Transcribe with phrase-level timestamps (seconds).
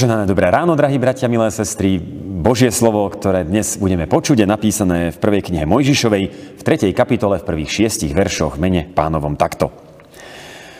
[0.00, 2.00] Poženané dobré ráno, drahí bratia, milé sestry.
[2.40, 6.88] Božie slovo, ktoré dnes budeme počuť, je napísané v prvej knihe Mojžišovej, v 3.
[6.96, 9.68] kapitole, v prvých šiestich veršoch, mene pánovom takto.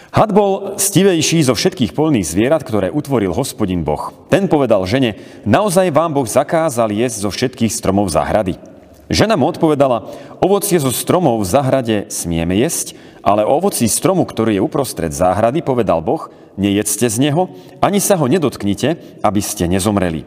[0.09, 4.09] Had bol stivejší zo všetkých polných zvierat, ktoré utvoril hospodin Boh.
[4.33, 8.70] Ten povedal žene, naozaj vám Boh zakázal jesť zo všetkých stromov záhrady.
[9.11, 10.07] Žena mu odpovedala,
[10.39, 12.95] ovocie zo stromov v záhrade smieme jesť,
[13.27, 17.51] ale o ovoci stromu, ktorý je uprostred záhrady, povedal Boh, nejedzte z neho,
[17.83, 20.23] ani sa ho nedotknite, aby ste nezomreli.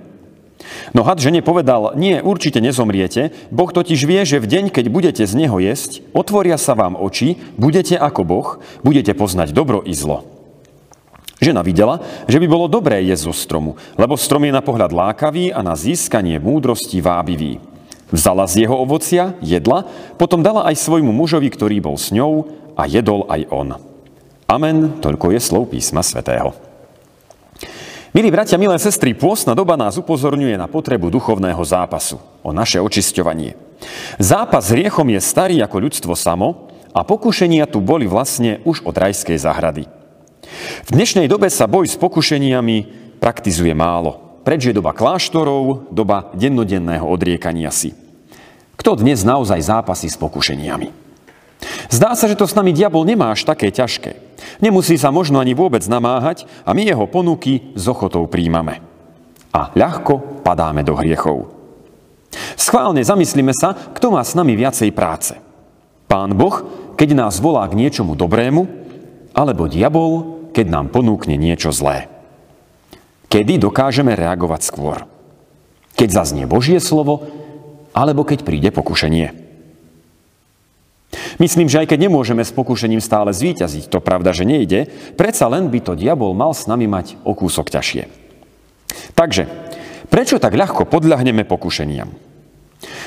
[0.91, 5.23] No had žene povedal, nie, určite nezomriete, Boh totiž vie, že v deň, keď budete
[5.23, 8.47] z neho jesť, otvoria sa vám oči, budete ako Boh,
[8.83, 10.27] budete poznať dobro i zlo.
[11.39, 15.55] Žena videla, že by bolo dobré jesť zo stromu, lebo strom je na pohľad lákavý
[15.55, 17.72] a na získanie múdrosti vábivý.
[18.13, 19.89] Vzala z jeho ovocia, jedla,
[20.21, 22.45] potom dala aj svojmu mužovi, ktorý bol s ňou
[22.77, 23.69] a jedol aj on.
[24.45, 26.53] Amen, toľko je slov písma svätého.
[28.13, 33.57] Milí bratia, milé sestry, pôstna doba nás upozorňuje na potrebu duchovného zápasu, o naše očisťovanie.
[34.21, 38.93] Zápas s riechom je starý ako ľudstvo samo a pokušenia tu boli vlastne už od
[38.93, 39.89] rajskej záhrady.
[40.85, 44.37] V dnešnej dobe sa boj s pokušeniami praktizuje málo.
[44.45, 48.02] Preč je doba kláštorov, doba dennodenného odriekania si.
[48.83, 50.91] Kto dnes naozaj zápasí s pokušeniami?
[51.87, 54.19] Zdá sa, že to s nami diabol nemá až také ťažké.
[54.59, 58.83] Nemusí sa možno ani vôbec namáhať a my jeho ponuky s ochotou príjmame.
[59.55, 61.47] A ľahko padáme do hriechov.
[62.59, 65.39] Schválne zamyslíme sa, kto má s nami viacej práce.
[66.11, 66.67] Pán Boh,
[66.99, 68.67] keď nás volá k niečomu dobrému,
[69.31, 72.11] alebo diabol, keď nám ponúkne niečo zlé.
[73.31, 75.07] Kedy dokážeme reagovať skôr?
[75.95, 77.42] Keď zaznie Božie slovo,
[77.93, 79.43] alebo keď príde pokušenie.
[81.37, 85.69] Myslím, že aj keď nemôžeme s pokušením stále zvíťaziť, to pravda, že nejde, predsa len
[85.69, 88.09] by to diabol mal s nami mať o kúsok ťažšie.
[89.13, 89.45] Takže,
[90.09, 92.09] prečo tak ľahko podľahneme pokušeniam?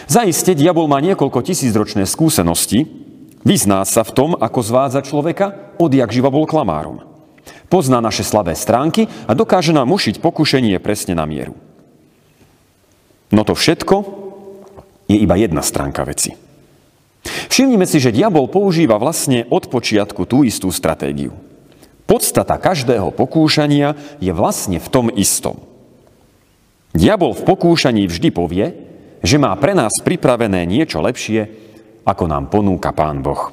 [0.06, 2.86] Zaiste, diabol má niekoľko tisícročné skúsenosti,
[3.42, 7.02] vyzná sa v tom, ako zvádza človeka, odjak živa bol klamárom.
[7.66, 11.58] Pozná naše slabé stránky a dokáže nám ušiť pokušenie presne na mieru.
[13.34, 14.25] No to všetko
[15.06, 16.34] je iba jedna stránka veci.
[17.26, 21.34] Všimnime si, že diabol používa vlastne od počiatku tú istú stratégiu.
[22.06, 25.58] Podstata každého pokúšania je vlastne v tom istom.
[26.94, 28.66] Diabol v pokúšaní vždy povie,
[29.26, 31.50] že má pre nás pripravené niečo lepšie,
[32.06, 33.50] ako nám ponúka Pán Boh.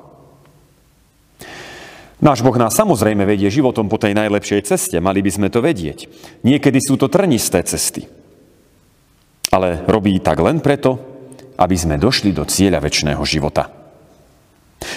[2.23, 6.07] Náš Boh nás samozrejme vedie životom po tej najlepšej ceste, mali by sme to vedieť.
[6.45, 8.07] Niekedy sú to trnisté cesty.
[9.51, 11.12] Ale robí tak len preto,
[11.57, 13.69] aby sme došli do cieľa väčšného života.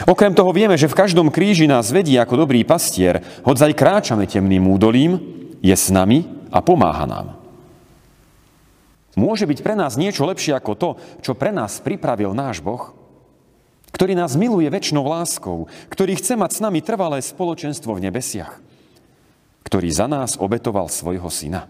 [0.07, 4.25] Okrem toho vieme, že v každom kríži nás vedí ako dobrý pastier, hoď aj kráčame
[4.27, 5.19] temným údolím,
[5.63, 7.27] je s nami a pomáha nám.
[9.17, 10.91] Môže byť pre nás niečo lepšie ako to,
[11.25, 12.93] čo pre nás pripravil náš Boh,
[13.97, 18.61] ktorý nás miluje väčšnou láskou, ktorý chce mať s nami trvalé spoločenstvo v nebesiach,
[19.65, 21.65] ktorý za nás obetoval svojho syna.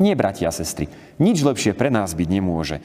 [0.00, 0.88] Nie, bratia a sestry,
[1.20, 2.80] nič lepšie pre nás byť nemôže,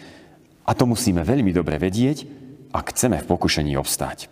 [0.68, 2.28] a to musíme veľmi dobre vedieť,
[2.76, 4.28] ak chceme v pokušení obstáť.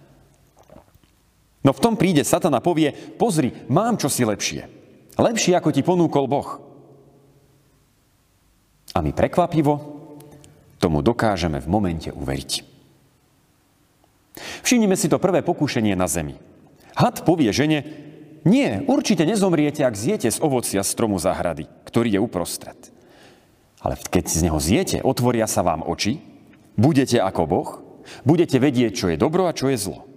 [1.63, 4.69] No v tom príde Satan a povie, pozri, mám čosi lepšie.
[5.15, 6.61] Lepšie, ako ti ponúkol Boh.
[8.93, 9.73] A my prekvapivo
[10.77, 12.51] tomu dokážeme v momente uveriť.
[14.61, 16.35] Všimnime si to prvé pokušenie na zemi.
[16.93, 17.81] Had povie žene,
[18.45, 22.77] nie, určite nezomriete, ak zjete z ovocia stromu zahrady, ktorý je uprostred.
[23.85, 26.17] Ale keď z neho zjete, otvoria sa vám oči,
[26.73, 27.69] budete ako Boh,
[28.25, 30.09] budete vedieť, čo je dobro a čo je zlo.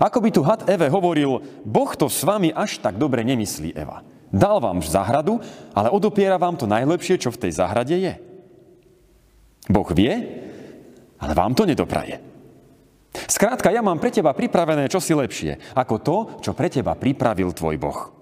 [0.00, 4.00] Ako by tu had Eve hovoril, Boh to s vami až tak dobre nemyslí, Eva.
[4.32, 5.42] Dal vám záhradu,
[5.76, 8.14] ale odopiera vám to najlepšie, čo v tej záhrade je.
[9.68, 10.12] Boh vie,
[11.20, 12.24] ale vám to nedopraje.
[13.10, 17.76] Skrátka, ja mám pre teba pripravené čosi lepšie, ako to, čo pre teba pripravil tvoj
[17.76, 18.19] Boh.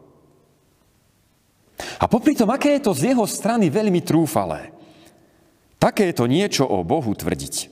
[1.98, 4.74] A popri tom, aké je to z jeho strany veľmi trúfalé.
[5.78, 7.70] Takéto niečo o Bohu tvrdiť.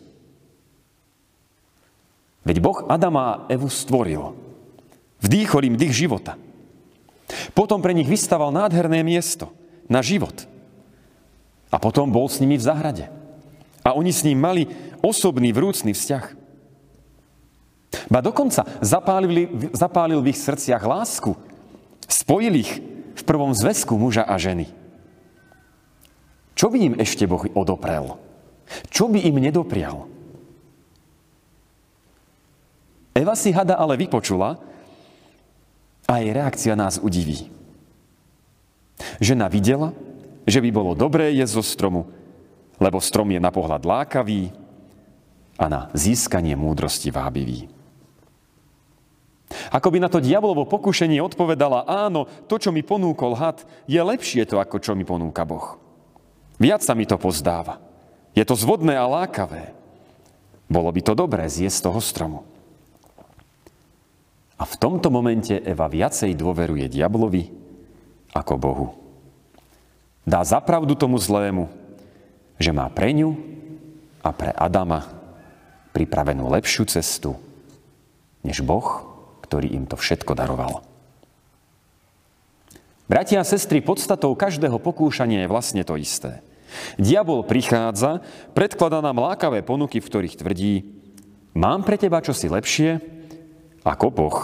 [2.46, 4.38] Veď Boh Adama a Evu stvoril.
[5.18, 6.38] Vdýchol im dých života.
[7.50, 9.50] Potom pre nich vystaval nádherné miesto
[9.90, 10.46] na život.
[11.74, 13.10] A potom bol s nimi v záhrade.
[13.82, 14.70] A oni s ním mali
[15.02, 16.24] osobný vrúcný vzťah.
[18.06, 21.34] Ba dokonca zapálil, zapálil v ich srdciach lásku.
[22.06, 22.70] Spojil ich
[23.26, 24.70] prvom zväzku muža a ženy.
[26.56, 28.16] Čo by im ešte Boh odoprel?
[28.88, 30.08] Čo by im nedoprial?
[33.12, 34.56] Eva si hada ale vypočula
[36.06, 37.52] a jej reakcia nás udiví.
[39.20, 39.92] Žena videla,
[40.48, 42.02] že by bolo dobré jesť zo stromu,
[42.78, 44.52] lebo strom je na pohľad lákavý
[45.56, 47.75] a na získanie múdrosti vábivý.
[49.76, 54.48] Ako by na to diabolovo pokušenie odpovedala, áno, to, čo mi ponúkol had, je lepšie
[54.48, 55.76] to, ako čo mi ponúka Boh.
[56.56, 57.76] Viac sa mi to pozdáva.
[58.32, 59.76] Je to zvodné a lákavé.
[60.64, 62.40] Bolo by to dobré zjesť toho stromu.
[64.56, 67.52] A v tomto momente Eva viacej dôveruje diablovi
[68.32, 68.88] ako Bohu.
[70.24, 71.68] Dá zapravdu tomu zlému,
[72.56, 73.36] že má pre ňu
[74.24, 75.04] a pre Adama
[75.92, 77.36] pripravenú lepšiu cestu,
[78.40, 79.15] než Boh,
[79.46, 80.82] ktorý im to všetko daroval.
[83.06, 86.42] Bratia a sestry, podstatou každého pokúšania je vlastne to isté.
[86.98, 88.18] Diabol prichádza,
[88.50, 90.74] predkladá nám lákavé ponuky, v ktorých tvrdí,
[91.54, 92.98] mám pre teba čosi lepšie
[93.86, 94.38] ako Boh.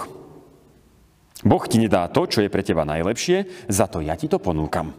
[1.43, 4.95] Boh ti nedá to, čo je pre teba najlepšie, za to ja ti to ponúkam.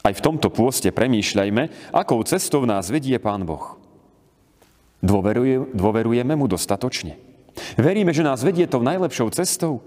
[0.00, 3.76] Aj v tomto pôste premýšľajme, akou cestou nás vedie Pán Boh.
[5.04, 7.20] Dôveruje, dôverujeme mu dostatočne.
[7.76, 9.80] Veríme, že nás vedie tou najlepšou cestou.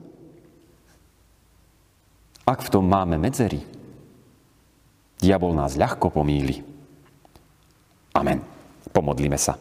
[2.43, 3.63] Ak v tom máme medzery,
[5.21, 6.59] diabol nás ľahko pomíli.
[8.13, 8.43] Amen.
[8.91, 9.57] Pomodlíme sa.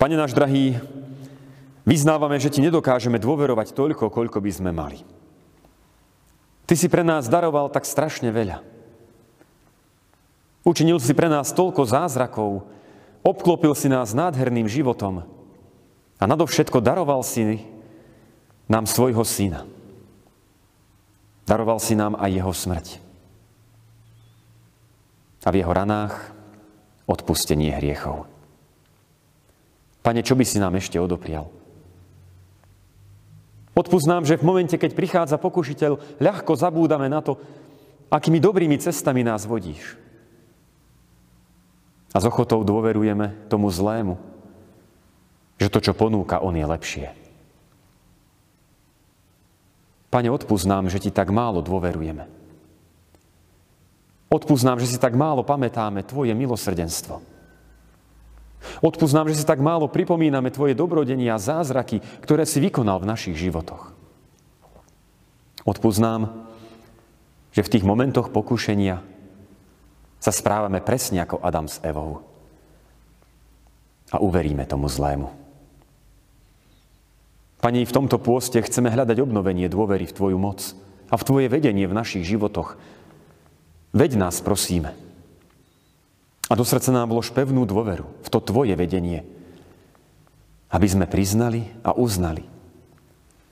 [0.00, 0.80] Pane náš drahý,
[1.84, 5.00] vyznávame, že ti nedokážeme dôverovať toľko, koľko by sme mali.
[6.64, 8.64] Ty si pre nás daroval tak strašne veľa.
[10.64, 12.64] Učinil si pre nás toľko zázrakov,
[13.20, 15.24] obklopil si nás nádherným životom
[16.20, 17.64] a nadovšetko daroval si
[18.68, 19.66] nám svojho syna.
[21.48, 22.86] Daroval si nám aj jeho smrť.
[25.42, 26.14] A v jeho ranách
[27.10, 28.28] odpustenie hriechov.
[30.04, 31.50] Pane, čo by si nám ešte odoprial?
[33.74, 37.40] Odpust nám, že v momente, keď prichádza pokušiteľ, ľahko zabúdame na to,
[38.12, 39.96] akými dobrými cestami nás vodíš.
[42.10, 44.18] A s ochotou dôverujeme tomu zlému,
[45.60, 47.06] že to, čo ponúka, on je lepšie.
[50.10, 50.26] Pane,
[50.66, 52.26] nám, že ti tak málo dôverujeme.
[54.30, 57.22] Nám, že si tak málo pamätáme Tvoje milosrdenstvo.
[58.82, 63.38] Nám, že si tak málo pripomíname Tvoje dobrodenia a zázraky, ktoré si vykonal v našich
[63.38, 63.94] životoch.
[66.02, 66.50] Nám,
[67.54, 69.02] že v tých momentoch pokušenia
[70.20, 72.20] sa správame presne ako Adam s Evou.
[74.12, 75.32] A uveríme tomu zlému.
[77.60, 80.60] Pani, v tomto pôste chceme hľadať obnovenie dôvery v Tvoju moc
[81.08, 82.76] a v Tvoje vedenie v našich životoch.
[83.96, 84.96] Veď nás, prosíme.
[86.48, 89.24] A do srdca nám vlož pevnú dôveru v to Tvoje vedenie,
[90.72, 92.44] aby sme priznali a uznali,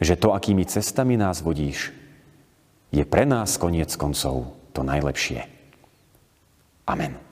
[0.00, 1.92] že to, akými cestami nás vodíš,
[2.88, 5.57] je pre nás koniec koncov to najlepšie.
[6.88, 7.27] Amen.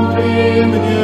[0.00, 0.99] Unternehmen.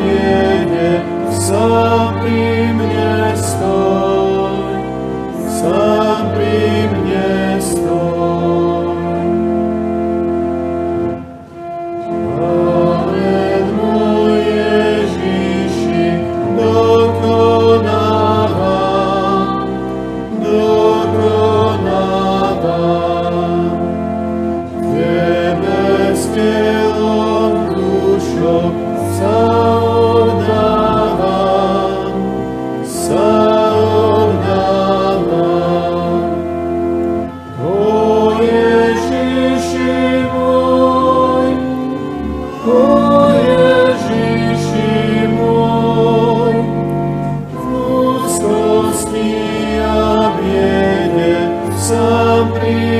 [0.00, 0.39] you.
[52.40, 52.99] Come